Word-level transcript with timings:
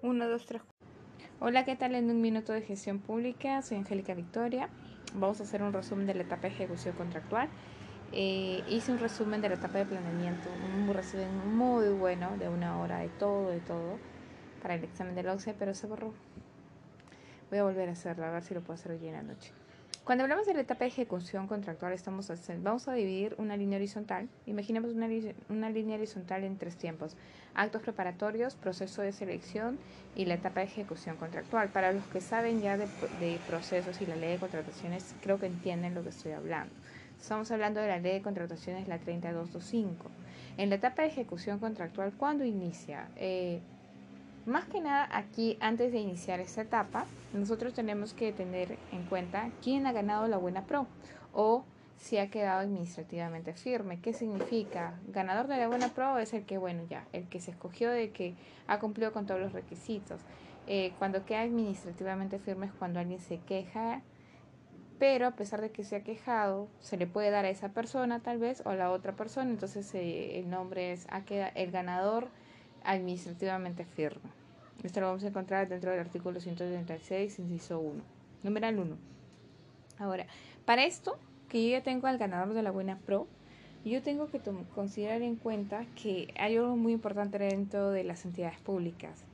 1, 0.00 0.28
2, 0.28 0.46
3. 0.46 0.62
Hola, 1.40 1.64
¿qué 1.64 1.74
tal? 1.74 1.96
En 1.96 2.08
un 2.08 2.20
minuto 2.20 2.52
de 2.52 2.62
gestión 2.62 3.00
pública, 3.00 3.62
soy 3.62 3.78
Angélica 3.78 4.14
Victoria. 4.14 4.68
Vamos 5.14 5.40
a 5.40 5.42
hacer 5.42 5.60
un 5.60 5.72
resumen 5.72 6.06
de 6.06 6.14
la 6.14 6.22
etapa 6.22 6.42
de 6.42 6.54
ejecución 6.54 6.94
contractual. 6.94 7.48
Eh, 8.12 8.62
hice 8.68 8.92
un 8.92 9.00
resumen 9.00 9.40
de 9.40 9.48
la 9.48 9.56
etapa 9.56 9.78
de 9.78 9.86
planeamiento, 9.86 10.48
un 10.76 10.94
resumen 10.94 11.56
muy 11.56 11.88
bueno 11.88 12.36
de 12.38 12.48
una 12.48 12.78
hora 12.78 12.98
de 12.98 13.08
todo, 13.08 13.50
de 13.50 13.58
todo, 13.58 13.98
para 14.62 14.76
el 14.76 14.84
examen 14.84 15.16
del 15.16 15.28
11, 15.28 15.54
pero 15.58 15.74
se 15.74 15.88
borró. 15.88 16.14
Voy 17.50 17.58
a 17.58 17.64
volver 17.64 17.88
a 17.88 17.92
hacerlo, 17.92 18.24
a 18.24 18.30
ver 18.30 18.44
si 18.44 18.54
lo 18.54 18.60
puedo 18.60 18.74
hacer 18.74 18.92
hoy 18.92 19.04
en 19.04 19.14
la 19.14 19.22
noche. 19.22 19.52
Cuando 20.08 20.24
hablamos 20.24 20.46
de 20.46 20.54
la 20.54 20.62
etapa 20.62 20.86
de 20.86 20.88
ejecución 20.88 21.46
contractual, 21.46 21.92
estamos 21.92 22.32
vamos 22.62 22.88
a 22.88 22.94
dividir 22.94 23.34
una 23.36 23.58
línea 23.58 23.76
horizontal. 23.76 24.26
Imaginemos 24.46 24.92
una, 24.94 25.68
línea 25.68 25.96
horizontal 25.96 26.44
en 26.44 26.56
tres 26.56 26.76
tiempos. 26.76 27.14
Actos 27.52 27.82
preparatorios, 27.82 28.54
proceso 28.54 29.02
de 29.02 29.12
selección 29.12 29.78
y 30.16 30.24
la 30.24 30.32
etapa 30.32 30.60
de 30.60 30.66
ejecución 30.66 31.18
contractual. 31.18 31.68
Para 31.68 31.92
los 31.92 32.06
que 32.06 32.22
saben 32.22 32.62
ya 32.62 32.78
de, 32.78 32.86
de 33.20 33.38
procesos 33.46 34.00
y 34.00 34.06
la 34.06 34.16
ley 34.16 34.30
de 34.30 34.38
contrataciones, 34.38 35.14
creo 35.20 35.38
que 35.38 35.44
entienden 35.44 35.94
lo 35.94 36.02
que 36.02 36.08
estoy 36.08 36.32
hablando. 36.32 36.74
Estamos 37.20 37.50
hablando 37.50 37.78
de 37.80 37.88
la 37.88 37.98
ley 37.98 38.14
de 38.14 38.22
contrataciones, 38.22 38.88
la 38.88 38.96
3225. 38.96 40.06
En 40.56 40.70
la 40.70 40.76
etapa 40.76 41.02
de 41.02 41.08
ejecución 41.08 41.58
contractual, 41.58 42.14
¿cuándo 42.16 42.46
inicia? 42.46 43.10
Eh, 43.16 43.60
más 44.48 44.64
que 44.64 44.80
nada 44.80 45.08
aquí, 45.12 45.56
antes 45.60 45.92
de 45.92 45.98
iniciar 45.98 46.40
esta 46.40 46.62
etapa, 46.62 47.06
nosotros 47.32 47.74
tenemos 47.74 48.14
que 48.14 48.32
tener 48.32 48.78
en 48.92 49.04
cuenta 49.04 49.50
quién 49.62 49.86
ha 49.86 49.92
ganado 49.92 50.26
la 50.26 50.38
buena 50.38 50.64
pro 50.64 50.86
o 51.32 51.64
si 51.96 52.18
ha 52.18 52.30
quedado 52.30 52.60
administrativamente 52.60 53.52
firme. 53.52 54.00
¿Qué 54.00 54.12
significa? 54.12 54.98
Ganador 55.08 55.48
de 55.48 55.58
la 55.58 55.68
buena 55.68 55.88
pro 55.88 56.18
es 56.18 56.32
el 56.32 56.44
que, 56.44 56.58
bueno, 56.58 56.82
ya, 56.88 57.06
el 57.12 57.28
que 57.28 57.40
se 57.40 57.50
escogió 57.50 57.90
de 57.90 58.10
que 58.10 58.34
ha 58.66 58.78
cumplido 58.78 59.12
con 59.12 59.26
todos 59.26 59.40
los 59.40 59.52
requisitos. 59.52 60.20
Eh, 60.66 60.92
cuando 60.98 61.24
queda 61.24 61.42
administrativamente 61.42 62.38
firme 62.38 62.66
es 62.66 62.72
cuando 62.72 63.00
alguien 63.00 63.20
se 63.20 63.38
queja, 63.38 64.02
pero 64.98 65.26
a 65.26 65.32
pesar 65.32 65.60
de 65.60 65.70
que 65.70 65.84
se 65.84 65.96
ha 65.96 66.02
quejado, 66.02 66.68
se 66.80 66.96
le 66.96 67.06
puede 67.06 67.30
dar 67.30 67.44
a 67.44 67.50
esa 67.50 67.70
persona 67.70 68.20
tal 68.20 68.38
vez 68.38 68.62
o 68.64 68.70
a 68.70 68.74
la 68.74 68.90
otra 68.90 69.12
persona, 69.12 69.50
entonces 69.50 69.94
eh, 69.94 70.38
el 70.38 70.50
nombre 70.50 70.92
es 70.92 71.06
el 71.54 71.70
ganador 71.70 72.28
administrativamente 72.84 73.84
firme. 73.84 74.37
Esto 74.82 75.00
lo 75.00 75.06
vamos 75.06 75.24
a 75.24 75.28
encontrar 75.28 75.68
dentro 75.68 75.90
del 75.90 76.00
artículo 76.00 76.38
136, 76.40 77.38
inciso 77.40 77.80
1. 77.80 78.02
Numeral 78.44 78.78
1. 78.78 78.96
Ahora, 79.98 80.26
para 80.64 80.84
esto, 80.84 81.18
que 81.48 81.64
yo 81.64 81.70
ya 81.70 81.82
tengo 81.82 82.06
al 82.06 82.18
ganador 82.18 82.54
de 82.54 82.62
la 82.62 82.70
buena 82.70 82.98
pro, 82.98 83.26
yo 83.84 84.02
tengo 84.02 84.28
que 84.28 84.40
considerar 84.74 85.22
en 85.22 85.36
cuenta 85.36 85.84
que 86.00 86.32
hay 86.38 86.56
algo 86.56 86.76
muy 86.76 86.92
importante 86.92 87.38
dentro 87.38 87.90
de 87.90 88.04
las 88.04 88.24
entidades 88.24 88.58
públicas. 88.60 89.24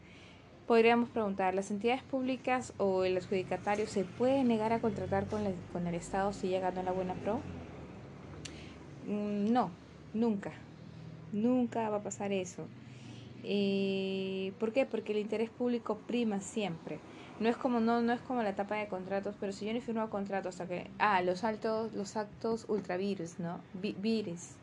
Podríamos 0.67 1.11
preguntar, 1.11 1.55
¿las 1.55 1.71
entidades 1.71 2.03
públicas 2.03 2.73
o 2.79 3.05
el 3.05 3.19
adjudicatario 3.19 3.87
se 3.87 4.05
puede 4.05 4.45
negar 4.45 4.73
a 4.73 4.81
contratar 4.81 5.27
con, 5.27 5.43
con 5.73 5.87
el 5.87 5.95
Estado 5.95 6.33
si 6.33 6.49
ya 6.49 6.61
ganó 6.61 6.83
la 6.83 6.93
buena 6.93 7.15
pro? 7.15 7.41
Mm, 9.07 9.53
no, 9.53 9.71
nunca. 10.15 10.53
Nunca 11.33 11.91
va 11.91 11.99
a 11.99 12.03
pasar 12.03 12.33
eso. 12.33 12.67
Eh, 13.45 14.53
¿Por 14.59 14.73
qué? 14.73 14.87
Porque 14.87 15.13
el 15.13 15.19
interés 15.19 15.51
público 15.51 15.99
prima 16.07 16.41
siempre. 16.41 16.99
No 17.41 17.49
es 17.49 17.57
como 17.57 17.81
no, 17.81 18.01
no 18.01 18.13
es 18.13 18.21
como 18.21 18.43
la 18.43 18.51
etapa 18.51 18.77
de 18.77 18.89
contratos, 18.89 19.35
pero 19.39 19.53
si 19.53 19.67
yo 19.67 19.73
no 19.73 19.79
he 19.79 19.83
firmado 19.83 20.09
contrato 20.09 20.49
hasta 20.49 20.67
que 20.67 20.91
ah, 20.99 21.21
los 21.21 21.45
altos 21.45 21.93
los 21.93 22.17
actos 22.17 22.65
ultravirus, 22.69 23.39
¿no? 23.41 23.61
vires. 23.75 24.57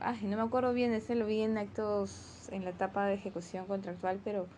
Ay, 0.00 0.18
no 0.24 0.36
me 0.36 0.42
acuerdo 0.42 0.72
bien, 0.72 0.92
ese 0.92 1.14
lo 1.14 1.26
vi 1.26 1.42
en 1.42 1.58
actos 1.58 2.48
en 2.50 2.64
la 2.64 2.70
etapa 2.70 3.06
de 3.06 3.14
ejecución 3.14 3.66
contractual, 3.66 4.20
pero 4.24 4.48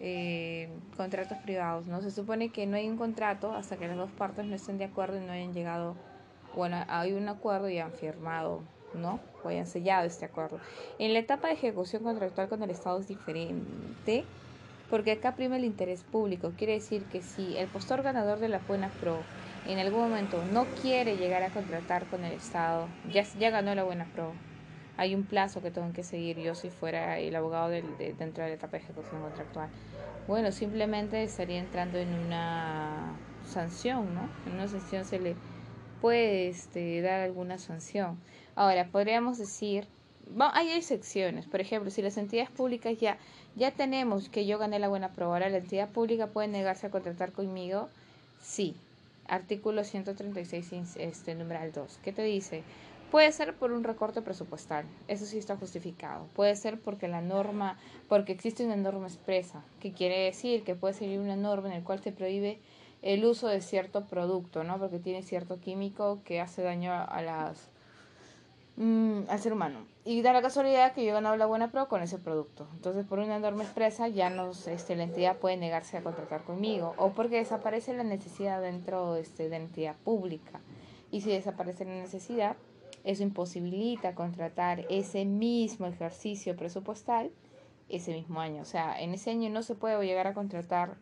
eh, 0.00 0.68
contratos 0.96 1.38
privados, 1.38 1.86
¿no? 1.86 2.02
Se 2.02 2.10
supone 2.10 2.50
que 2.50 2.66
no 2.66 2.76
hay 2.76 2.88
un 2.88 2.96
contrato 2.96 3.52
hasta 3.52 3.76
que 3.76 3.86
las 3.86 3.96
dos 3.96 4.10
partes 4.10 4.44
no 4.44 4.56
estén 4.56 4.76
de 4.76 4.84
acuerdo 4.84 5.18
y 5.18 5.24
no 5.24 5.32
hayan 5.32 5.54
llegado, 5.54 5.94
bueno, 6.54 6.84
hay 6.88 7.12
un 7.12 7.28
acuerdo 7.28 7.70
y 7.70 7.78
han 7.78 7.92
firmado 7.92 8.62
¿no? 8.94 9.20
O 9.42 9.48
hayan 9.48 9.66
sellado 9.66 10.06
este 10.06 10.24
acuerdo. 10.24 10.58
En 10.98 11.12
la 11.12 11.18
etapa 11.18 11.48
de 11.48 11.54
ejecución 11.54 12.02
contractual 12.02 12.48
con 12.48 12.62
el 12.62 12.70
Estado 12.70 13.00
es 13.00 13.08
diferente, 13.08 14.24
porque 14.90 15.12
acá 15.12 15.34
prima 15.34 15.56
el 15.56 15.64
interés 15.64 16.04
público. 16.04 16.52
Quiere 16.56 16.74
decir 16.74 17.04
que 17.06 17.22
si 17.22 17.56
el 17.56 17.68
postor 17.68 18.02
ganador 18.02 18.38
de 18.38 18.48
la 18.48 18.58
Buena 18.58 18.90
Pro 19.00 19.18
en 19.66 19.78
algún 19.78 20.02
momento 20.02 20.44
no 20.44 20.66
quiere 20.80 21.16
llegar 21.16 21.42
a 21.42 21.50
contratar 21.50 22.06
con 22.06 22.24
el 22.24 22.32
Estado, 22.32 22.88
ya, 23.12 23.24
ya 23.38 23.50
ganó 23.50 23.74
la 23.74 23.84
Buena 23.84 24.06
Pro, 24.14 24.32
hay 24.96 25.14
un 25.14 25.24
plazo 25.24 25.60
que 25.60 25.70
tengo 25.70 25.92
que 25.92 26.02
seguir 26.02 26.38
yo 26.38 26.54
si 26.54 26.70
fuera 26.70 27.18
el 27.18 27.36
abogado 27.36 27.68
de, 27.68 27.82
dentro 28.18 28.44
de 28.44 28.50
la 28.50 28.54
etapa 28.54 28.78
de 28.78 28.84
ejecución 28.84 29.20
contractual. 29.20 29.68
Bueno, 30.26 30.50
simplemente 30.52 31.22
estaría 31.22 31.60
entrando 31.60 31.98
en 31.98 32.14
una 32.14 33.12
sanción, 33.44 34.14
¿no? 34.14 34.28
En 34.46 34.54
una 34.54 34.66
sanción 34.68 35.04
se 35.04 35.20
le 35.20 35.36
puede 36.00 36.48
este, 36.48 37.00
dar 37.02 37.20
alguna 37.20 37.58
sanción. 37.58 38.18
Ahora, 38.56 38.88
podríamos 38.88 39.36
decir, 39.36 39.86
hay 40.54 40.70
excepciones, 40.70 41.44
por 41.44 41.60
ejemplo, 41.60 41.90
si 41.90 42.00
las 42.00 42.16
entidades 42.16 42.50
públicas 42.50 42.96
ya, 42.98 43.18
ya 43.54 43.70
tenemos 43.70 44.30
que 44.30 44.46
yo 44.46 44.58
gané 44.58 44.78
la 44.78 44.88
buena 44.88 45.10
prueba, 45.10 45.34
ahora 45.34 45.50
la 45.50 45.58
entidad 45.58 45.90
pública 45.90 46.28
puede 46.28 46.48
negarse 46.48 46.86
a 46.86 46.90
contratar 46.90 47.32
conmigo, 47.32 47.90
sí. 48.42 48.74
Artículo 49.28 49.84
136, 49.84 50.96
este, 50.96 51.34
numeral 51.34 51.72
2. 51.72 51.98
¿Qué 52.02 52.12
te 52.12 52.22
dice? 52.22 52.62
Puede 53.10 53.30
ser 53.32 53.54
por 53.54 53.72
un 53.72 53.84
recorte 53.84 54.22
presupuestal, 54.22 54.86
eso 55.06 55.26
sí 55.26 55.36
está 55.36 55.56
justificado. 55.56 56.26
Puede 56.34 56.56
ser 56.56 56.80
porque 56.80 57.08
la 57.08 57.20
norma, 57.20 57.76
porque 58.08 58.32
existe 58.32 58.64
una 58.64 58.76
norma 58.76 59.06
expresa, 59.06 59.62
que 59.80 59.92
quiere 59.92 60.20
decir 60.20 60.62
que 60.62 60.74
puede 60.74 60.94
ser 60.94 61.18
una 61.18 61.36
norma 61.36 61.68
en 61.68 61.80
la 61.80 61.84
cual 61.84 62.02
se 62.02 62.10
prohíbe 62.10 62.58
el 63.02 63.24
uso 63.26 63.48
de 63.48 63.60
cierto 63.60 64.06
producto, 64.06 64.64
¿no? 64.64 64.78
Porque 64.78 64.98
tiene 64.98 65.22
cierto 65.22 65.60
químico 65.60 66.20
que 66.24 66.40
hace 66.40 66.62
daño 66.62 66.92
a 66.92 67.20
las 67.20 67.68
mm, 68.76 69.22
al 69.28 69.38
ser 69.38 69.52
humano. 69.52 69.80
Y 70.04 70.22
da 70.22 70.32
la 70.32 70.42
casualidad 70.42 70.92
que 70.92 71.04
yo 71.04 71.10
he 71.10 71.12
ganado 71.12 71.36
la 71.36 71.46
buena 71.46 71.70
pro 71.70 71.88
con 71.88 72.02
ese 72.02 72.18
producto. 72.18 72.68
Entonces, 72.74 73.04
por 73.04 73.18
una 73.18 73.38
norma 73.38 73.64
expresa, 73.64 74.08
ya 74.08 74.30
nos, 74.30 74.66
este, 74.68 74.94
la 74.94 75.04
entidad 75.04 75.36
puede 75.36 75.56
negarse 75.56 75.96
a 75.96 76.02
contratar 76.02 76.44
conmigo. 76.44 76.94
O 76.96 77.10
porque 77.10 77.36
desaparece 77.36 77.92
la 77.94 78.04
necesidad 78.04 78.60
dentro 78.60 79.16
este, 79.16 79.44
de 79.44 79.58
la 79.58 79.64
entidad 79.64 79.96
pública. 80.04 80.60
Y 81.10 81.22
si 81.22 81.30
desaparece 81.30 81.84
la 81.84 81.94
necesidad, 81.94 82.56
eso 83.04 83.22
imposibilita 83.22 84.14
contratar 84.14 84.84
ese 84.90 85.24
mismo 85.24 85.86
ejercicio 85.86 86.56
presupuestal 86.56 87.30
ese 87.88 88.12
mismo 88.12 88.40
año. 88.40 88.62
O 88.62 88.64
sea, 88.64 89.00
en 89.00 89.14
ese 89.14 89.30
año 89.30 89.50
no 89.50 89.62
se 89.62 89.74
puede 89.74 90.04
llegar 90.04 90.26
a 90.26 90.34
contratar 90.34 90.96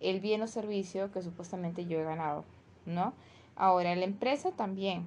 el 0.00 0.20
bien 0.20 0.42
o 0.42 0.46
servicio 0.46 1.10
que 1.12 1.22
supuestamente 1.22 1.86
yo 1.86 1.98
he 1.98 2.04
ganado, 2.04 2.44
¿no? 2.84 3.14
Ahora, 3.54 3.94
la 3.94 4.04
empresa 4.04 4.50
también, 4.52 5.06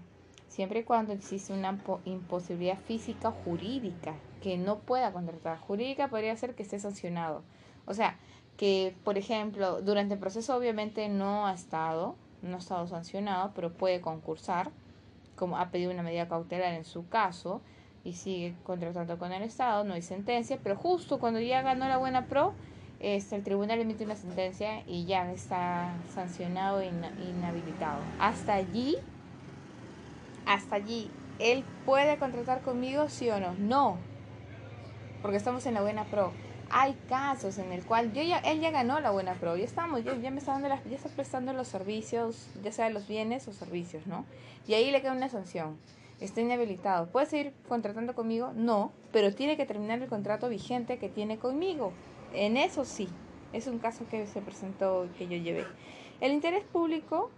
siempre 0.50 0.82
y 0.82 0.84
cuando 0.84 1.14
existe 1.14 1.54
una 1.54 1.80
imposibilidad 2.04 2.78
física 2.78 3.30
o 3.30 3.32
jurídica 3.32 4.16
que 4.42 4.58
no 4.58 4.80
pueda 4.80 5.14
contratar. 5.14 5.58
Jurídica 5.60 6.10
podría 6.10 6.36
ser 6.36 6.56
que 6.56 6.64
esté 6.64 6.80
sancionado. 6.80 7.44
O 7.86 7.94
sea, 7.94 8.18
que, 8.58 8.94
por 9.06 9.18
ejemplo, 9.18 9.82
durante 9.82 10.16
el 10.16 10.20
proceso 10.20 10.56
obviamente 10.56 11.08
no 11.08 11.48
ha 11.48 11.54
estado, 11.54 12.16
no 12.42 12.58
ha 12.58 12.60
estado 12.60 12.88
sancionado, 12.88 13.52
pero 13.56 13.72
puede 13.72 14.02
concursar, 14.02 14.72
como 15.38 15.58
ha 15.58 15.70
pedido 15.70 15.92
una 15.92 16.04
medida 16.04 16.28
cautelar 16.28 16.74
en 16.74 16.84
su 16.84 17.08
caso, 17.08 17.62
y 18.04 18.14
sigue 18.14 18.56
contratando 18.64 19.18
con 19.18 19.32
el 19.32 19.44
Estado, 19.44 19.84
no 19.84 19.94
hay 19.94 20.02
sentencia, 20.02 20.58
pero 20.64 20.76
justo 20.76 21.20
cuando 21.20 21.40
ya 21.40 21.62
ganó 21.62 21.88
la 21.88 21.98
buena 21.98 22.26
pro, 22.26 22.54
este, 23.00 23.36
el 23.36 23.44
tribunal 23.44 23.80
emite 23.80 24.04
una 24.04 24.16
sentencia 24.16 24.84
y 24.88 25.06
ya 25.06 25.32
está 25.32 25.94
sancionado 26.14 26.82
e 26.82 26.88
inhabilitado. 26.88 28.00
Hasta 28.20 28.56
allí, 28.56 28.98
hasta 30.50 30.78
allí, 30.78 31.12
¿él 31.38 31.64
puede 31.86 32.18
contratar 32.18 32.64
conmigo, 32.64 33.08
sí 33.08 33.30
o 33.30 33.40
no? 33.40 33.54
No, 33.60 33.98
porque 35.22 35.38
estamos 35.38 35.64
en 35.68 35.76
la 35.76 35.82
buena 35.82 36.06
pro. 36.06 36.32
Hay 36.72 36.98
casos 37.08 37.60
en 37.60 37.72
el 37.72 37.86
cual 37.86 38.14
yo 38.14 38.24
ya, 38.24 38.40
él 38.40 38.60
ya 38.60 38.72
ganó 38.72 39.00
la 39.00 39.12
buena 39.12 39.36
pro, 39.36 39.56
ya 39.56 39.64
estamos, 39.64 40.04
ya, 40.04 40.14
me 40.16 40.40
está 40.40 40.54
dando 40.54 40.68
las, 40.68 40.84
ya 40.86 40.96
está 40.96 41.10
prestando 41.10 41.54
los 41.54 41.68
servicios, 41.68 42.48
ya 42.64 42.72
sea 42.72 42.90
los 42.90 43.08
bienes 43.08 43.48
o 43.48 43.54
servicios, 43.54 44.08
¿no? 44.08 44.26
Y 44.68 44.74
ahí 44.74 44.90
le 44.90 45.02
queda 45.04 45.12
una 45.12 45.30
sanción. 45.30 45.78
Está 46.20 46.42
inhabilitado. 46.42 47.08
¿Puede 47.12 47.28
seguir 47.28 47.54
contratando 47.68 48.16
conmigo? 48.16 48.52
No, 48.56 48.92
pero 49.12 49.34
tiene 49.34 49.56
que 49.56 49.68
terminar 49.68 50.02
el 50.02 50.10
contrato 50.10 50.50
vigente 50.50 50.98
que 50.98 51.10
tiene 51.10 51.38
conmigo. 51.38 51.94
En 52.34 52.58
eso 52.58 52.86
sí, 52.86 53.08
es 53.54 53.68
un 53.68 53.78
caso 53.78 54.06
que 54.10 54.26
se 54.26 54.42
presentó 54.42 55.08
que 55.18 55.28
yo 55.28 55.38
llevé. 55.38 55.66
El 56.22 56.34
interés 56.34 56.64
público 56.64 57.30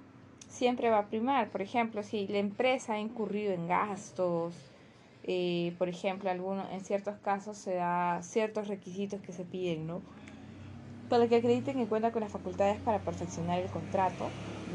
siempre 0.52 0.90
va 0.90 1.00
a 1.00 1.08
primar. 1.08 1.50
Por 1.50 1.62
ejemplo, 1.62 2.04
si 2.04 2.28
la 2.28 2.38
empresa 2.38 2.94
ha 2.94 3.00
incurrido 3.00 3.54
en 3.54 3.68
gastos, 3.68 4.54
eh, 5.24 5.74
por 5.78 5.90
ejemplo, 5.90 6.30
alguno, 6.30 6.64
en 6.72 6.84
ciertos 6.84 7.16
casos 7.24 7.58
se 7.58 7.76
da 7.76 8.22
ciertos 8.22 8.68
requisitos 8.68 9.22
que 9.22 9.32
se 9.32 9.46
piden, 9.46 9.88
¿no? 9.88 10.02
Para 11.10 11.28
que 11.28 11.38
acrediten 11.38 11.78
que 11.78 11.88
cuenta 11.88 12.12
con 12.12 12.22
las 12.22 12.32
facultades 12.32 12.80
para 12.82 13.00
perfeccionar 13.00 13.60
el 13.60 13.70
contrato 13.70 14.30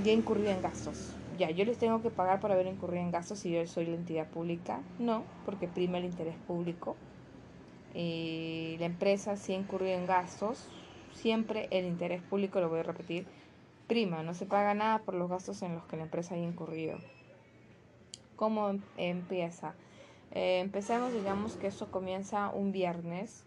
y 0.05 0.11
ha 0.11 0.12
incurrido 0.12 0.50
en 0.50 0.61
gastos. 0.61 1.14
Ya, 1.38 1.50
yo 1.50 1.64
les 1.64 1.78
tengo 1.78 2.02
que 2.02 2.11
pagar 2.11 2.40
por 2.40 2.52
haber 2.52 2.67
incurrido 2.67 3.02
en 3.02 3.11
gastos 3.11 3.38
si 3.38 3.52
yo 3.52 3.67
soy 3.67 3.87
la 3.87 3.96
entidad 3.96 4.28
pública. 4.28 4.81
No, 4.99 5.25
porque 5.44 5.69
prima 5.69 5.99
el 5.99 6.05
interés 6.05 6.37
público. 6.46 6.96
Eh, 7.94 8.76
la 8.78 8.87
empresa 8.87 9.37
si 9.37 9.52
ha 9.52 9.56
incurrido 9.56 9.94
en 9.94 10.06
gastos, 10.06 10.69
Siempre 11.17 11.67
el 11.70 11.87
interés 11.87 12.20
público, 12.20 12.61
lo 12.61 12.69
voy 12.69 12.81
a 12.81 12.82
repetir, 12.82 13.25
prima, 13.87 14.23
no 14.23 14.35
se 14.35 14.47
paga 14.47 14.75
nada 14.75 14.99
por 14.99 15.15
los 15.15 15.29
gastos 15.29 15.62
en 15.62 15.75
los 15.75 15.85
que 15.85 15.97
la 15.97 16.05
empresa 16.05 16.35
haya 16.35 16.44
incurrido. 16.44 16.99
¿Cómo 18.37 18.71
em-, 18.71 18.83
empieza? 18.97 19.75
Eh, 20.33 20.61
empecemos, 20.61 21.12
digamos 21.12 21.55
que 21.56 21.67
esto 21.69 21.91
comienza 21.91 22.50
un 22.50 22.73
viernes. 22.73 23.44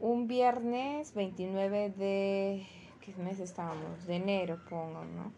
Un 0.00 0.26
viernes 0.26 1.14
29 1.14 1.90
de... 1.90 2.66
¿Qué 3.00 3.14
mes 3.22 3.38
estábamos? 3.38 4.06
De 4.06 4.16
enero, 4.16 4.58
pongo, 4.68 5.04
¿no? 5.04 5.32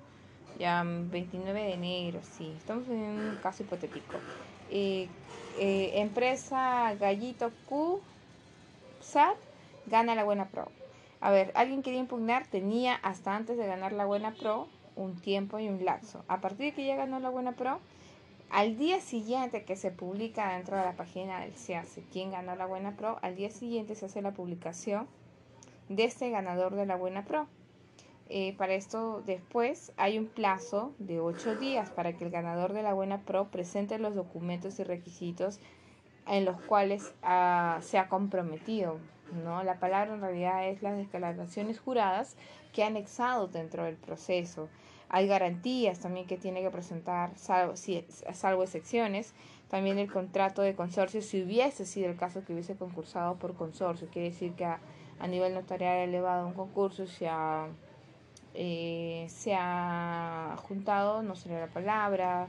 Ya 0.59 0.83
29 0.85 1.63
de 1.63 1.73
enero, 1.75 2.21
sí. 2.23 2.55
Estamos 2.57 2.89
en 2.89 3.01
un 3.01 3.39
caso 3.43 3.63
hipotético. 3.63 4.17
Eh, 4.71 5.09
empresa 5.59 6.95
Gallito 6.95 7.51
Q 7.69 8.01
SAT 9.01 9.37
gana 9.87 10.15
la 10.15 10.25
buena 10.25 10.49
pro. 10.49 10.69
A 11.27 11.33
ver, 11.33 11.51
alguien 11.57 11.83
quería 11.83 11.99
impugnar, 11.99 12.47
tenía 12.47 12.95
hasta 12.95 13.35
antes 13.35 13.57
de 13.57 13.67
ganar 13.67 13.91
la 13.93 14.07
buena 14.07 14.33
pro 14.35 14.69
un 14.95 15.17
tiempo 15.17 15.59
y 15.59 15.69
un 15.69 15.85
lapso. 15.85 16.25
A 16.29 16.41
partir 16.41 16.67
de 16.67 16.73
que 16.73 16.87
ya 16.87 16.95
ganó 16.95 17.19
la 17.19 17.31
buena 17.31 17.57
pro, 17.57 17.81
al 18.49 18.79
día 18.79 19.01
siguiente 19.01 19.65
que 19.65 19.75
se 19.75 19.91
publica 19.91 20.53
dentro 20.53 20.77
de 20.77 20.85
la 20.85 20.93
página 20.93 21.41
del 21.41 21.53
CIASE 21.53 22.05
quién 22.13 22.31
ganó 22.31 22.55
la 22.55 22.67
buena 22.67 22.93
pro, 22.93 23.19
al 23.23 23.35
día 23.35 23.51
siguiente 23.51 23.97
se 23.97 24.07
hace 24.07 24.23
la 24.23 24.35
publicación 24.35 25.09
de 25.89 26.05
este 26.05 26.31
ganador 26.31 26.77
de 26.77 26.87
la 26.87 26.95
buena 26.95 27.25
pro. 27.25 27.49
Eh, 28.29 28.55
para 28.57 28.75
esto 28.75 29.21
después 29.27 29.91
hay 29.97 30.21
un 30.21 30.27
plazo 30.27 30.93
de 31.01 31.19
ocho 31.19 31.57
días 31.57 31.91
para 31.91 32.13
que 32.13 32.23
el 32.23 32.31
ganador 32.31 32.73
de 32.73 32.85
la 32.85 32.95
buena 32.95 33.23
pro 33.23 33.47
presente 33.47 33.99
los 33.99 34.15
documentos 34.15 34.79
y 34.79 34.85
requisitos 34.85 35.59
en 36.29 36.45
los 36.45 36.61
cuales 36.61 37.13
ah, 37.25 37.81
se 37.83 37.99
ha 37.99 38.09
comprometido. 38.09 39.01
¿No? 39.33 39.63
La 39.63 39.79
palabra 39.79 40.15
en 40.15 40.21
realidad 40.21 40.69
es 40.69 40.83
las 40.83 40.97
declaraciones 40.97 41.79
juradas 41.79 42.37
que 42.73 42.85
ha 42.85 42.87
anexado 42.87 43.49
dentro 43.49 43.85
del 43.85 43.97
proceso. 43.97 44.69
Hay 45.09 45.27
garantías 45.27 46.01
también 46.01 46.27
que 46.27 46.37
tiene 46.37 46.63
que 46.63 46.71
presentar, 46.71 47.37
salvo, 47.37 47.77
si, 47.77 48.05
salvo 48.33 48.65
excepciones, 48.65 49.35
también 49.69 49.99
el 49.99 50.11
contrato 50.11 50.63
de 50.63 50.75
consorcio, 50.75 51.23
si 51.23 51.43
hubiese 51.43 51.87
sido 51.87 52.09
el 52.09 52.17
caso 52.17 52.45
que 52.45 52.53
hubiese 52.53 52.77
concursado 52.77 53.37
por 53.37 53.55
consorcio, 53.55 54.09
quiere 54.13 54.31
decir 54.31 54.53
que 54.55 54.65
a, 54.65 54.81
nivel 55.29 55.55
notarial 55.55 56.09
elevado 56.09 56.47
un 56.47 56.55
concurso 56.55 57.07
se 57.07 57.29
ha 57.29 57.69
eh, 58.55 59.27
se 59.29 59.55
ha 59.55 60.57
juntado, 60.67 61.23
no 61.23 61.37
sé 61.37 61.51
la 61.51 61.67
palabra, 61.67 62.49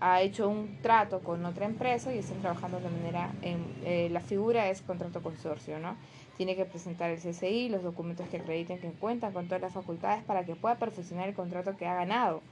ha 0.00 0.20
hecho 0.20 0.48
un 0.48 0.78
trato 0.82 1.20
con 1.20 1.44
otra 1.44 1.64
empresa 1.66 2.14
y 2.14 2.18
están 2.18 2.40
trabajando 2.40 2.80
de 2.80 2.90
manera, 2.90 3.32
en, 3.42 3.64
eh, 3.84 4.08
la 4.10 4.20
figura 4.20 4.68
es 4.68 4.82
contrato 4.82 5.22
consorcio, 5.22 5.78
¿no? 5.78 5.96
Tiene 6.36 6.54
que 6.54 6.66
presentar 6.66 7.10
el 7.10 7.18
CCI, 7.18 7.70
los 7.70 7.82
documentos 7.82 8.28
que 8.28 8.36
acrediten 8.36 8.78
que 8.78 8.90
cuentan 8.90 9.32
con 9.32 9.46
todas 9.46 9.62
las 9.62 9.72
facultades 9.72 10.22
para 10.24 10.44
que 10.44 10.54
pueda 10.54 10.76
perfeccionar 10.76 11.28
el 11.28 11.34
contrato 11.34 11.76
que 11.76 11.86
ha 11.86 11.94
ganado, 11.94 12.42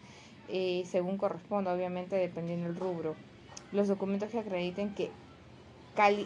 eh, 0.49 0.85
según 0.87 1.19
corresponda, 1.19 1.75
obviamente 1.75 2.17
dependiendo 2.17 2.69
del 2.69 2.77
rubro. 2.77 3.15
Los 3.73 3.89
documentos 3.89 4.31
que 4.31 4.39
acrediten 4.39 4.95
que 4.95 5.11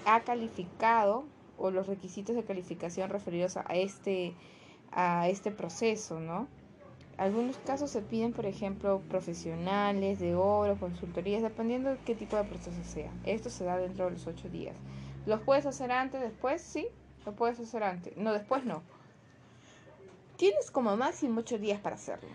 ha 0.05 0.21
calificado 0.21 1.25
o 1.59 1.71
los 1.71 1.89
requisitos 1.89 2.37
de 2.37 2.45
calificación 2.45 3.11
referidos 3.11 3.57
a 3.57 3.65
este, 3.75 4.35
a 4.93 5.29
este 5.29 5.51
proceso, 5.51 6.21
¿no? 6.21 6.47
Algunos 7.19 7.57
casos 7.59 7.91
se 7.91 8.01
piden, 8.01 8.33
por 8.33 8.47
ejemplo, 8.47 9.03
profesionales 9.09 10.21
de 10.21 10.37
oro, 10.37 10.79
consultorías, 10.79 11.43
dependiendo 11.43 11.91
de 11.91 11.99
qué 11.99 12.15
tipo 12.15 12.37
de 12.37 12.45
proceso 12.45 12.83
sea. 12.85 13.13
Esto 13.25 13.51
se 13.51 13.65
da 13.65 13.77
dentro 13.77 14.05
de 14.05 14.13
los 14.13 14.27
ocho 14.29 14.49
días. 14.49 14.77
¿Los 15.27 15.41
puedes 15.41 15.67
hacer 15.67 15.91
antes, 15.91 16.21
después? 16.21 16.63
Sí, 16.63 16.87
lo 17.27 17.35
puedes 17.35 17.59
hacer 17.59 17.83
antes. 17.83 18.17
No, 18.17 18.33
después 18.33 18.65
no. 18.65 18.83
Tienes 20.37 20.71
como 20.71 20.97
máximo 20.97 21.41
ocho 21.41 21.59
días 21.59 21.81
para 21.81 21.97
hacerlo, 21.97 22.31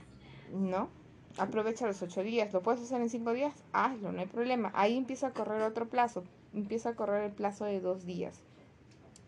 ¿no? 0.52 0.90
Aprovecha 1.38 1.88
los 1.88 2.02
ocho 2.02 2.22
días. 2.22 2.52
¿Lo 2.52 2.62
puedes 2.62 2.82
hacer 2.82 3.02
en 3.02 3.10
cinco 3.10 3.32
días? 3.32 3.56
Hazlo, 3.72 4.12
no 4.12 4.20
hay 4.20 4.28
problema. 4.28 4.72
Ahí 4.76 4.98
empieza 4.98 5.28
a 5.28 5.32
correr 5.32 5.62
otro 5.62 5.88
plazo. 5.88 6.26
Empieza 6.54 6.90
a 6.90 6.96
correr 6.96 7.24
el 7.24 7.32
plazo 7.32 7.64
de 7.64 7.80
dos 7.80 8.06
días. 8.06 8.44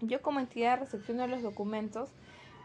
Yo 0.01 0.21
como 0.21 0.41
entidad 0.41 0.79
recepciono 0.79 1.25
los 1.27 1.41
documentos 1.41 2.09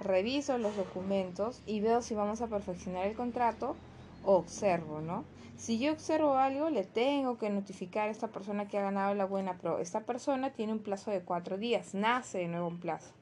reviso 0.01 0.59
los 0.59 0.77
documentos 0.77 1.63
y 1.67 1.81
veo 1.81 2.03
si 2.03 2.15
vamos 2.15 2.41
a 2.41 2.49
perfeccionar 2.49 3.07
el 3.07 3.15
contrato 3.15 3.77
o 4.25 4.37
observo, 4.37 5.01
¿no? 5.01 5.25
Si 5.57 5.79
yo 5.79 5.93
observo 5.93 6.39
algo, 6.39 6.71
le 6.71 6.85
tengo 6.85 7.37
que 7.37 7.51
notificar 7.51 8.09
a 8.09 8.11
esta 8.11 8.29
persona 8.29 8.67
que 8.67 8.79
ha 8.79 8.83
ganado 8.83 9.15
la 9.15 9.27
buena 9.27 9.59
pro. 9.59 9.79
Esta 9.79 10.01
persona 10.01 10.51
tiene 10.51 10.73
un 10.73 10.79
plazo 10.79 11.11
de 11.11 11.21
cuatro 11.21 11.59
días, 11.59 11.95
nace 11.95 12.39
de 12.39 12.49
nuevo 12.49 12.69
un 12.69 12.81
plazo. 12.81 13.13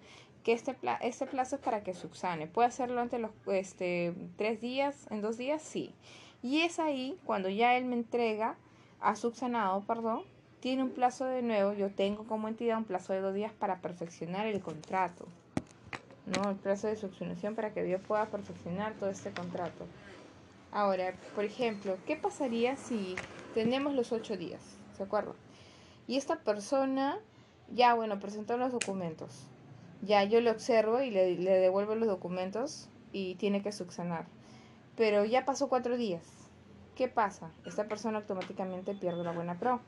Que 0.44 0.52
este, 0.52 0.76
este 1.02 1.26
plazo 1.26 1.56
es 1.56 1.62
para 1.62 1.82
que 1.82 1.94
subsane. 1.94 2.46
¿Puede 2.46 2.68
hacerlo 2.68 3.00
ante 3.00 3.18
los 3.18 3.32
este, 3.46 4.14
tres 4.36 4.60
días, 4.60 5.08
en 5.10 5.20
dos 5.20 5.36
días? 5.36 5.62
Sí. 5.62 5.94
Y 6.40 6.60
es 6.60 6.78
ahí 6.78 7.18
cuando 7.24 7.48
ya 7.48 7.76
él 7.76 7.86
me 7.86 7.96
entrega, 7.96 8.56
ha 9.00 9.16
subsanado, 9.16 9.80
perdón, 9.82 10.22
tiene 10.60 10.84
un 10.84 10.90
plazo 10.90 11.24
de 11.24 11.42
nuevo, 11.42 11.72
yo 11.72 11.90
tengo 11.90 12.24
como 12.24 12.48
entidad 12.48 12.78
un 12.78 12.84
plazo 12.84 13.12
de 13.12 13.20
dos 13.20 13.34
días 13.34 13.52
para 13.52 13.80
perfeccionar 13.80 14.46
el 14.46 14.60
contrato. 14.60 15.26
¿No? 16.36 16.50
El 16.50 16.56
plazo 16.56 16.86
de 16.86 16.96
subsumación 16.96 17.54
para 17.54 17.72
que 17.72 17.82
Dios 17.82 18.00
pueda 18.06 18.26
perfeccionar 18.26 18.94
todo 18.94 19.10
este 19.10 19.30
contrato. 19.30 19.86
Ahora, 20.72 21.14
por 21.34 21.44
ejemplo, 21.44 21.96
¿qué 22.06 22.16
pasaría 22.16 22.76
si 22.76 23.16
tenemos 23.54 23.94
los 23.94 24.12
ocho 24.12 24.36
días? 24.36 24.60
¿Se 24.96 25.02
acuerdan? 25.02 25.34
Y 26.06 26.16
esta 26.16 26.36
persona 26.36 27.18
ya, 27.74 27.94
bueno, 27.94 28.18
presentó 28.18 28.56
los 28.56 28.72
documentos. 28.72 29.46
Ya 30.02 30.24
yo 30.24 30.40
lo 30.40 30.50
observo 30.50 31.00
y 31.00 31.10
le, 31.10 31.36
le 31.36 31.58
devuelvo 31.58 31.94
los 31.94 32.08
documentos 32.08 32.88
y 33.12 33.34
tiene 33.36 33.62
que 33.62 33.72
subsanar. 33.72 34.26
Pero 34.96 35.24
ya 35.24 35.44
pasó 35.44 35.68
cuatro 35.68 35.96
días. 35.96 36.24
¿Qué 36.94 37.08
pasa? 37.08 37.50
Esta 37.64 37.84
persona 37.84 38.18
automáticamente 38.18 38.94
pierde 38.94 39.22
la 39.22 39.32
buena 39.32 39.58
pro. 39.58 39.80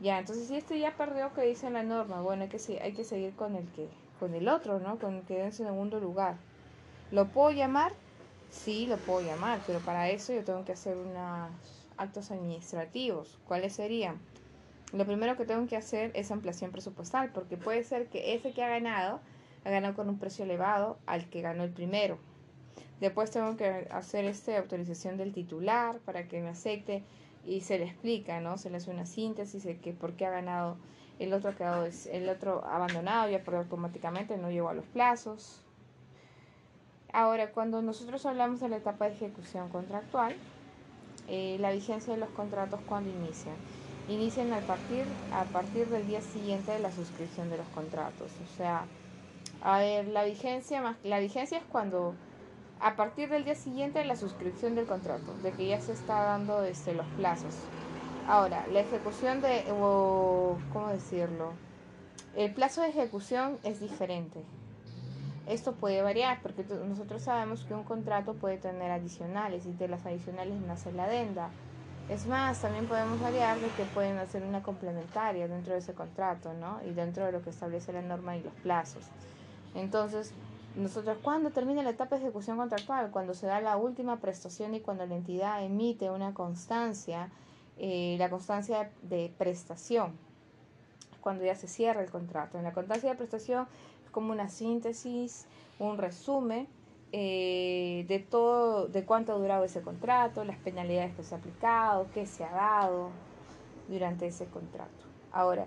Ya, 0.00 0.18
entonces 0.18 0.48
si 0.48 0.56
este 0.56 0.78
ya 0.78 0.96
perdió, 0.96 1.32
¿qué 1.34 1.42
dice 1.42 1.70
la 1.70 1.82
norma? 1.82 2.22
Bueno, 2.22 2.42
hay 2.42 2.48
que, 2.48 2.80
hay 2.80 2.92
que 2.92 3.04
seguir 3.04 3.34
con 3.34 3.54
el 3.54 3.68
que 3.72 3.88
con 4.20 4.34
el 4.34 4.48
otro, 4.48 4.78
¿no? 4.78 4.98
Con 4.98 5.14
el 5.16 5.22
que 5.22 5.42
en 5.42 5.52
segundo 5.52 5.98
lugar. 5.98 6.36
¿Lo 7.10 7.26
puedo 7.28 7.50
llamar? 7.50 7.92
Sí, 8.50 8.86
lo 8.86 8.98
puedo 8.98 9.22
llamar, 9.22 9.60
pero 9.66 9.80
para 9.80 10.10
eso 10.10 10.32
yo 10.32 10.44
tengo 10.44 10.64
que 10.64 10.72
hacer 10.72 10.96
unos 10.96 11.50
actos 11.96 12.30
administrativos. 12.30 13.38
¿Cuáles 13.48 13.72
serían? 13.72 14.18
Lo 14.92 15.06
primero 15.06 15.36
que 15.36 15.44
tengo 15.46 15.66
que 15.66 15.76
hacer 15.76 16.10
es 16.14 16.30
ampliación 16.30 16.70
presupuestal, 16.70 17.30
porque 17.32 17.56
puede 17.56 17.82
ser 17.82 18.08
que 18.08 18.34
ese 18.34 18.52
que 18.52 18.62
ha 18.62 18.68
ganado, 18.68 19.20
ha 19.64 19.70
ganado 19.70 19.94
con 19.94 20.08
un 20.08 20.18
precio 20.18 20.44
elevado 20.44 20.98
al 21.06 21.28
que 21.30 21.40
ganó 21.40 21.64
el 21.64 21.70
primero. 21.70 22.18
Después 23.00 23.30
tengo 23.30 23.56
que 23.56 23.88
hacer 23.90 24.26
esta 24.26 24.58
autorización 24.58 25.16
del 25.16 25.32
titular 25.32 25.98
para 26.00 26.28
que 26.28 26.42
me 26.42 26.50
acepte 26.50 27.02
y 27.46 27.62
se 27.62 27.78
le 27.78 27.86
explica, 27.86 28.40
¿no? 28.40 28.58
Se 28.58 28.68
le 28.68 28.76
hace 28.76 28.90
una 28.90 29.06
síntesis 29.06 29.64
de 29.64 29.78
que 29.78 29.92
por 29.92 30.12
qué 30.12 30.26
ha 30.26 30.30
ganado 30.30 30.76
el 31.20 31.34
otro 31.34 31.54
quedado, 31.54 31.86
el 32.10 32.28
otro 32.28 32.64
abandonado 32.64 33.30
ya 33.30 33.44
por 33.44 33.54
automáticamente 33.54 34.36
no 34.38 34.50
llegó 34.50 34.70
a 34.70 34.74
los 34.74 34.86
plazos. 34.86 35.62
Ahora, 37.12 37.52
cuando 37.52 37.82
nosotros 37.82 38.24
hablamos 38.24 38.60
de 38.60 38.68
la 38.68 38.78
etapa 38.78 39.06
de 39.06 39.14
ejecución 39.14 39.68
contractual, 39.68 40.34
eh, 41.28 41.58
la 41.60 41.72
vigencia 41.72 42.14
de 42.14 42.18
los 42.18 42.30
contratos 42.30 42.80
cuando 42.86 43.10
inician. 43.10 43.54
Inician 44.08 44.52
a 44.52 44.60
partir, 44.60 45.04
a 45.32 45.44
partir 45.44 45.88
del 45.88 46.06
día 46.06 46.22
siguiente 46.22 46.72
de 46.72 46.78
la 46.78 46.90
suscripción 46.90 47.50
de 47.50 47.58
los 47.58 47.66
contratos. 47.68 48.30
O 48.42 48.56
sea, 48.56 48.86
a 49.62 49.78
ver, 49.78 50.08
la 50.08 50.24
vigencia, 50.24 50.80
más, 50.80 50.96
la 51.04 51.18
vigencia 51.20 51.58
es 51.58 51.64
cuando 51.64 52.14
a 52.80 52.96
partir 52.96 53.28
del 53.28 53.44
día 53.44 53.54
siguiente 53.54 53.98
de 53.98 54.06
la 54.06 54.16
suscripción 54.16 54.74
del 54.74 54.86
contrato, 54.86 55.34
de 55.42 55.52
que 55.52 55.66
ya 55.66 55.80
se 55.80 55.92
está 55.92 56.22
dando 56.22 56.64
este, 56.64 56.94
los 56.94 57.06
plazos. 57.18 57.54
Ahora, 58.26 58.66
la 58.68 58.80
ejecución 58.80 59.40
de, 59.40 59.64
o, 59.72 60.56
¿cómo 60.72 60.88
decirlo? 60.88 61.52
El 62.36 62.54
plazo 62.54 62.82
de 62.82 62.88
ejecución 62.88 63.58
es 63.64 63.80
diferente. 63.80 64.42
Esto 65.46 65.72
puede 65.72 66.00
variar 66.02 66.40
porque 66.42 66.64
nosotros 66.88 67.22
sabemos 67.22 67.64
que 67.64 67.74
un 67.74 67.82
contrato 67.82 68.34
puede 68.34 68.56
tener 68.58 68.90
adicionales 68.92 69.66
y 69.66 69.72
de 69.72 69.88
las 69.88 70.06
adicionales 70.06 70.60
nace 70.60 70.92
la 70.92 71.04
adenda. 71.04 71.50
Es 72.08 72.26
más, 72.26 72.60
también 72.60 72.86
podemos 72.86 73.20
variar 73.20 73.58
de 73.58 73.68
que 73.68 73.84
pueden 73.84 74.18
hacer 74.18 74.42
una 74.42 74.62
complementaria 74.62 75.48
dentro 75.48 75.72
de 75.72 75.80
ese 75.80 75.94
contrato, 75.94 76.52
¿no? 76.54 76.80
Y 76.88 76.92
dentro 76.92 77.24
de 77.24 77.32
lo 77.32 77.42
que 77.42 77.50
establece 77.50 77.92
la 77.92 78.02
norma 78.02 78.36
y 78.36 78.42
los 78.42 78.52
plazos. 78.54 79.04
Entonces, 79.74 80.32
nosotros, 80.76 81.18
cuando 81.22 81.50
termina 81.50 81.82
la 81.82 81.90
etapa 81.90 82.16
de 82.16 82.22
ejecución 82.22 82.56
contractual? 82.56 83.10
Cuando 83.10 83.34
se 83.34 83.46
da 83.46 83.60
la 83.60 83.76
última 83.76 84.18
prestación 84.18 84.74
y 84.74 84.80
cuando 84.80 85.04
la 85.06 85.16
entidad 85.16 85.64
emite 85.64 86.10
una 86.10 86.32
constancia 86.32 87.28
eh, 87.82 88.16
la 88.18 88.28
constancia 88.28 88.90
de 89.00 89.32
prestación, 89.38 90.12
cuando 91.22 91.46
ya 91.46 91.54
se 91.54 91.66
cierra 91.66 92.02
el 92.02 92.10
contrato. 92.10 92.58
En 92.58 92.64
la 92.64 92.74
constancia 92.74 93.08
de 93.08 93.16
prestación 93.16 93.66
es 94.04 94.10
como 94.10 94.32
una 94.32 94.50
síntesis, 94.50 95.46
un 95.78 95.96
resumen 95.96 96.68
eh, 97.12 98.04
de 98.06 98.18
todo, 98.18 98.86
de 98.86 99.06
cuánto 99.06 99.32
ha 99.32 99.36
durado 99.36 99.64
ese 99.64 99.80
contrato, 99.80 100.44
las 100.44 100.58
penalidades 100.58 101.14
que 101.14 101.24
se 101.24 101.34
ha 101.34 101.38
aplicado, 101.38 102.06
qué 102.12 102.26
se 102.26 102.44
ha 102.44 102.52
dado 102.52 103.12
durante 103.88 104.26
ese 104.26 104.44
contrato. 104.44 105.06
Ahora, 105.32 105.66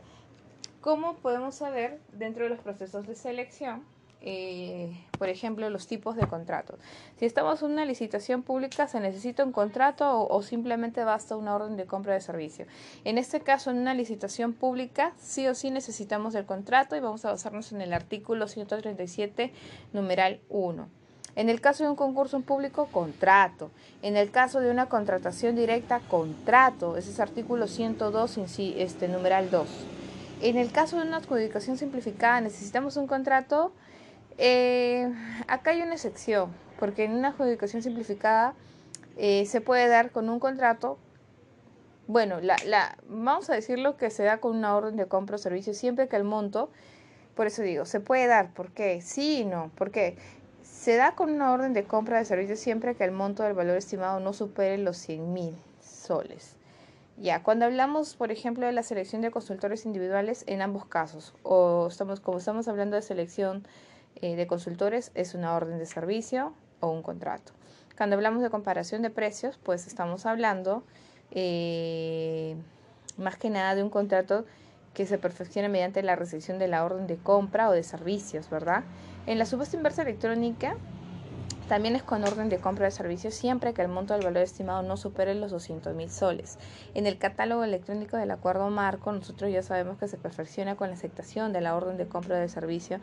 ¿cómo 0.82 1.16
podemos 1.16 1.56
saber 1.56 2.00
dentro 2.12 2.44
de 2.44 2.52
los 2.52 2.60
procesos 2.60 3.08
de 3.08 3.16
selección 3.16 3.84
eh, 4.24 4.90
por 5.20 5.28
ejemplo, 5.30 5.70
los 5.70 5.86
tipos 5.86 6.16
de 6.16 6.26
contratos. 6.28 6.80
Si 7.18 7.26
estamos 7.26 7.62
en 7.62 7.72
una 7.72 7.86
licitación 7.86 8.42
pública, 8.42 8.88
¿se 8.88 9.00
necesita 9.00 9.44
un 9.44 9.52
contrato 9.52 10.28
o, 10.28 10.42
simplemente 10.42 11.04
basta 11.04 11.36
una 11.36 11.54
orden 11.54 11.76
de 11.76 11.86
compra 11.86 12.14
de 12.14 12.22
servicio? 12.22 12.66
En 13.04 13.18
este 13.18 13.42
caso, 13.42 13.70
en 13.70 13.78
una 13.78 13.94
licitación 13.94 14.54
pública, 14.54 15.14
sí 15.20 15.48
o 15.48 15.56
sí 15.56 15.72
necesitamos 15.72 16.36
el 16.36 16.46
contrato 16.46 16.96
y 16.96 17.02
vamos 17.02 17.26
a 17.26 17.32
basarnos 17.32 17.74
en 17.74 17.82
el 17.82 17.92
artículo 17.92 18.48
137, 18.48 19.52
numeral 19.92 20.40
1. 20.50 20.88
En 21.36 21.50
el 21.50 21.62
caso 21.62 21.84
de 21.84 21.90
un 21.90 21.96
concurso 21.96 22.38
en 22.38 22.44
público, 22.44 22.88
contrato. 22.92 23.72
En 24.04 24.16
el 24.16 24.32
caso 24.32 24.60
de 24.60 24.70
una 24.70 24.88
contratación 24.88 25.56
directa, 25.56 26.00
contrato. 26.00 26.96
Ese 26.96 27.12
es 27.12 27.20
artículo 27.20 27.68
102, 27.68 28.38
este, 28.58 29.08
numeral 29.08 29.50
2. 29.50 29.68
En 30.42 30.58
el 30.58 30.72
caso 30.72 30.98
de 30.98 31.08
una 31.08 31.18
adjudicación 31.18 31.78
simplificada, 31.78 32.42
necesitamos 32.42 32.98
un 32.98 33.08
contrato. 33.08 33.74
Eh, 34.38 35.12
acá 35.48 35.72
hay 35.72 35.82
una 35.82 35.94
excepción, 35.94 36.52
porque 36.80 37.04
en 37.04 37.14
una 37.14 37.30
adjudicación 37.30 37.82
simplificada 37.82 38.54
eh, 39.18 39.46
se 39.46 39.62
puede 39.62 39.88
dar 39.88 40.12
con 40.12 40.30
un 40.30 40.40
contrato. 40.40 40.98
Bueno, 42.08 42.42
la, 42.42 42.58
la, 42.66 42.98
vamos 43.08 43.50
a 43.50 43.54
decirlo 43.54 43.98
que 43.98 44.10
se 44.10 44.24
da 44.24 44.40
con 44.40 44.56
una 44.58 44.76
orden 44.76 44.98
de 44.98 45.06
compra 45.08 45.36
o 45.36 45.40
servicio 45.40 45.74
siempre 45.74 46.08
que 46.08 46.16
el 46.16 46.24
monto, 46.24 46.70
por 47.36 47.48
eso 47.48 47.62
digo, 47.62 47.86
se 47.86 48.00
puede 48.00 48.28
dar. 48.28 48.54
¿Por 48.54 48.72
qué? 48.72 49.02
Sí 49.02 49.42
y 49.42 49.46
no. 49.46 49.72
¿Por 49.76 49.92
qué? 49.92 50.18
Se 50.64 50.96
da 50.96 51.16
con 51.16 51.32
una 51.32 51.52
orden 51.52 51.74
de 51.74 51.84
compra 51.86 52.18
de 52.18 52.26
servicios 52.26 52.60
siempre 52.60 52.96
que 52.96 53.04
el 53.04 53.12
monto 53.12 53.44
del 53.44 53.54
valor 53.54 53.78
estimado 53.78 54.20
no 54.20 54.34
supere 54.34 54.78
los 54.78 54.98
100 54.98 55.34
mil 55.34 55.56
soles. 55.82 56.56
Ya, 57.18 57.44
cuando 57.44 57.66
hablamos, 57.66 58.16
por 58.16 58.32
ejemplo, 58.32 58.66
de 58.66 58.72
la 58.72 58.84
selección 58.84 59.22
de 59.22 59.30
consultores 59.30 59.86
individuales, 59.86 60.44
en 60.48 60.62
ambos 60.62 60.86
casos, 60.86 61.34
o 61.44 61.88
estamos, 61.88 62.20
como 62.20 62.40
estamos 62.40 62.68
hablando 62.68 62.96
de 62.96 63.04
selección 63.04 63.66
eh, 64.22 64.36
de 64.36 64.48
consultores, 64.48 65.12
es 65.16 65.34
una 65.34 65.56
orden 65.56 65.78
de 65.80 65.86
servicio 65.86 66.54
o 66.80 66.90
un 66.90 67.02
contrato. 67.02 67.54
Cuando 67.98 68.16
hablamos 68.16 68.42
de 68.42 68.50
comparación 68.50 69.02
de 69.02 69.10
precios, 69.10 69.60
pues 69.62 69.88
estamos 69.88 70.26
hablando 70.26 70.84
eh, 71.32 72.56
más 73.18 73.38
que 73.38 73.50
nada 73.50 73.76
de 73.76 73.84
un 73.84 73.90
contrato 73.90 74.46
que 74.94 75.06
se 75.06 75.18
perfecciona 75.18 75.70
mediante 75.70 76.04
la 76.04 76.16
recepción 76.16 76.60
de 76.60 76.68
la 76.68 76.84
orden 76.86 77.08
de 77.08 77.18
compra 77.18 77.70
o 77.70 77.72
de 77.72 77.84
servicios, 77.84 78.50
¿verdad? 78.50 78.84
En 79.26 79.40
la 79.40 79.46
subasta 79.46 79.76
inversa 79.76 80.04
electrónica 80.04 80.76
también 81.68 81.96
es 81.96 82.04
con 82.04 82.24
orden 82.24 82.50
de 82.50 82.58
compra 82.58 82.86
de 82.86 82.92
servicios 82.92 83.34
siempre 83.34 83.74
que 83.74 83.82
el 83.82 83.88
monto 83.88 84.14
del 84.14 84.24
valor 84.24 84.44
estimado 84.44 84.84
no 84.84 84.98
supere 84.98 85.34
los 85.36 85.52
200 85.52 85.96
mil 85.96 86.10
soles. 86.10 86.58
En 86.94 87.08
el 87.08 87.18
catálogo 87.18 87.64
electrónico 87.64 88.18
del 88.18 88.32
acuerdo 88.32 88.70
marco, 88.70 89.12
nosotros 89.12 89.52
ya 89.52 89.64
sabemos 89.64 89.98
que 89.98 90.08
se 90.08 90.18
perfecciona 90.18 90.76
con 90.76 90.90
la 90.90 90.96
aceptación 90.96 91.54
de 91.54 91.62
la 91.62 91.76
orden 91.76 91.98
de 91.98 92.08
compra 92.08 92.38
de 92.38 92.50
servicio 92.50 93.00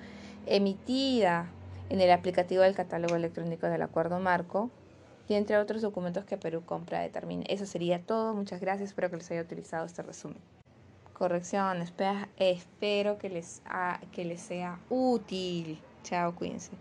emitida 0.47 1.49
en 1.89 2.01
el 2.01 2.11
aplicativo 2.11 2.63
del 2.63 2.75
catálogo 2.75 3.17
electrónico 3.17 3.67
del 3.67 3.83
acuerdo 3.83 4.21
marco 4.21 4.71
y 5.29 5.35
entre 5.35 5.59
otros 5.59 5.81
documentos 5.81 6.25
que 6.25 6.37
Perú 6.37 6.63
compra 6.65 7.01
determine. 7.01 7.45
Eso 7.49 7.65
sería 7.65 8.03
todo. 8.03 8.35
Muchas 8.35 8.61
gracias. 8.61 8.91
Espero 8.91 9.11
que 9.11 9.17
les 9.17 9.31
haya 9.31 9.43
utilizado 9.43 9.87
este 9.87 10.03
resumen. 10.03 10.39
Corrección. 11.13 11.83
Espero 11.83 13.19
que 13.19 13.29
les, 13.29 13.63
que 14.13 14.25
les 14.25 14.41
sea 14.41 14.81
útil. 14.89 15.81
Chao, 16.03 16.35
cuídense. 16.35 16.73